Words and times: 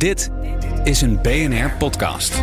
Dit 0.00 0.30
is 0.84 1.00
een 1.00 1.22
BNR 1.22 1.70
podcast. 1.78 2.42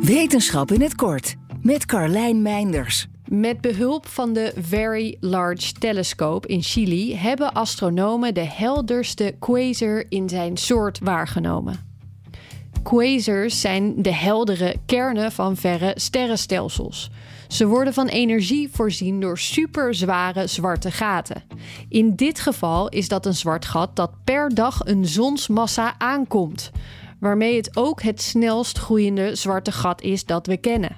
Wetenschap 0.00 0.70
in 0.70 0.80
het 0.80 0.94
kort 0.94 1.34
met 1.62 1.86
Carlijn 1.86 2.42
Meinders. 2.42 3.06
Met 3.28 3.60
behulp 3.60 4.06
van 4.06 4.32
de 4.32 4.52
Very 4.56 5.16
Large 5.20 5.72
Telescope 5.72 6.48
in 6.48 6.62
Chili 6.62 7.16
hebben 7.16 7.52
astronomen 7.52 8.34
de 8.34 8.46
helderste 8.46 9.34
quasar 9.38 10.04
in 10.08 10.28
zijn 10.28 10.56
soort 10.56 10.98
waargenomen. 10.98 11.95
Quasars 12.86 13.60
zijn 13.60 14.02
de 14.02 14.14
heldere 14.14 14.76
kernen 14.86 15.32
van 15.32 15.56
verre 15.56 15.92
sterrenstelsels. 15.94 17.10
Ze 17.48 17.66
worden 17.66 17.92
van 17.94 18.06
energie 18.06 18.68
voorzien 18.72 19.20
door 19.20 19.38
superzware 19.38 20.46
zwarte 20.46 20.90
gaten. 20.90 21.42
In 21.88 22.16
dit 22.16 22.40
geval 22.40 22.88
is 22.88 23.08
dat 23.08 23.26
een 23.26 23.34
zwart 23.34 23.64
gat 23.64 23.96
dat 23.96 24.10
per 24.24 24.54
dag 24.54 24.80
een 24.84 25.06
zonsmassa 25.06 25.94
aankomt, 25.98 26.70
waarmee 27.20 27.56
het 27.56 27.76
ook 27.76 28.02
het 28.02 28.22
snelst 28.22 28.78
groeiende 28.78 29.34
zwarte 29.34 29.72
gat 29.72 30.02
is 30.02 30.24
dat 30.24 30.46
we 30.46 30.56
kennen. 30.56 30.96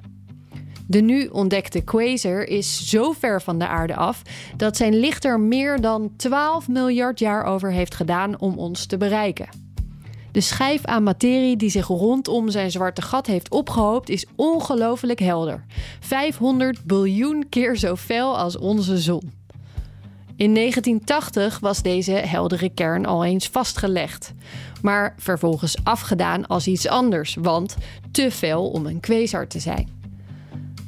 De 0.86 1.00
nu 1.00 1.26
ontdekte 1.26 1.80
quasar 1.80 2.42
is 2.42 2.88
zo 2.88 3.12
ver 3.12 3.42
van 3.42 3.58
de 3.58 3.66
aarde 3.66 3.96
af 3.96 4.22
dat 4.56 4.76
zijn 4.76 4.94
licht 4.94 5.24
er 5.24 5.40
meer 5.40 5.80
dan 5.80 6.10
12 6.16 6.68
miljard 6.68 7.18
jaar 7.18 7.44
over 7.44 7.72
heeft 7.72 7.94
gedaan 7.94 8.40
om 8.40 8.58
ons 8.58 8.86
te 8.86 8.96
bereiken. 8.96 9.67
De 10.32 10.40
schijf 10.40 10.84
aan 10.84 11.02
materie 11.02 11.56
die 11.56 11.70
zich 11.70 11.86
rondom 11.86 12.50
zijn 12.50 12.70
zwarte 12.70 13.02
gat 13.02 13.26
heeft 13.26 13.50
opgehoopt 13.50 14.08
is 14.08 14.26
ongelooflijk 14.36 15.18
helder. 15.18 15.64
500 16.00 16.84
biljoen 16.84 17.46
keer 17.48 17.76
zo 17.76 17.96
fel 17.96 18.38
als 18.38 18.58
onze 18.58 18.98
zon. 18.98 19.32
In 20.36 20.54
1980 20.54 21.58
was 21.58 21.82
deze 21.82 22.12
heldere 22.12 22.68
kern 22.68 23.06
al 23.06 23.24
eens 23.24 23.48
vastgelegd, 23.48 24.32
maar 24.82 25.14
vervolgens 25.18 25.76
afgedaan 25.82 26.46
als 26.46 26.66
iets 26.66 26.88
anders, 26.88 27.36
want 27.40 27.76
te 28.10 28.30
fel 28.30 28.70
om 28.70 28.86
een 28.86 29.00
quasar 29.00 29.46
te 29.46 29.58
zijn. 29.58 29.88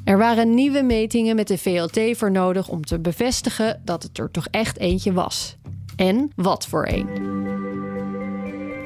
Er 0.03 0.17
waren 0.17 0.53
nieuwe 0.53 0.81
metingen 0.81 1.35
met 1.35 1.47
de 1.47 1.57
VLT 1.57 2.17
voor 2.17 2.31
nodig 2.31 2.69
om 2.69 2.85
te 2.85 2.99
bevestigen 2.99 3.81
dat 3.85 4.03
het 4.03 4.17
er 4.17 4.31
toch 4.31 4.47
echt 4.51 4.77
eentje 4.77 5.13
was. 5.13 5.55
En 5.95 6.31
wat 6.35 6.67
voor 6.67 6.87
een. 6.87 7.30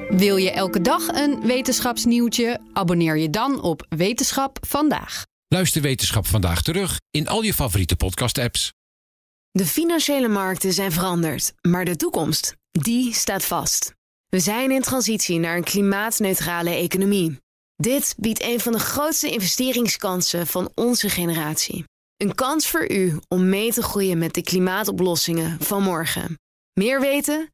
Wil 0.09 0.37
je 0.37 0.51
elke 0.51 0.81
dag 0.81 1.07
een 1.07 1.41
wetenschapsnieuwtje? 1.41 2.59
Abonneer 2.73 3.17
je 3.17 3.29
dan 3.29 3.61
op 3.61 3.85
Wetenschap 3.89 4.57
vandaag. 4.67 5.23
Luister 5.47 5.81
Wetenschap 5.81 6.27
vandaag 6.27 6.61
terug 6.61 6.99
in 7.11 7.27
al 7.27 7.41
je 7.41 7.53
favoriete 7.53 7.95
podcast-apps. 7.95 8.73
De 9.51 9.65
financiële 9.65 10.27
markten 10.27 10.73
zijn 10.73 10.91
veranderd, 10.91 11.53
maar 11.61 11.85
de 11.85 11.95
toekomst, 11.95 12.55
die 12.71 13.13
staat 13.13 13.45
vast. 13.45 13.93
We 14.27 14.39
zijn 14.39 14.71
in 14.71 14.81
transitie 14.81 15.39
naar 15.39 15.57
een 15.57 15.63
klimaatneutrale 15.63 16.69
economie. 16.69 17.37
Dit 17.75 18.15
biedt 18.17 18.43
een 18.43 18.59
van 18.59 18.71
de 18.71 18.79
grootste 18.79 19.31
investeringskansen 19.31 20.47
van 20.47 20.71
onze 20.75 21.09
generatie. 21.09 21.83
Een 22.17 22.35
kans 22.35 22.67
voor 22.67 22.91
u 22.91 23.19
om 23.27 23.49
mee 23.49 23.73
te 23.73 23.81
groeien 23.83 24.17
met 24.17 24.33
de 24.33 24.41
klimaatoplossingen 24.41 25.61
van 25.61 25.83
morgen. 25.83 26.39
Meer 26.73 26.99
weten? 26.99 27.53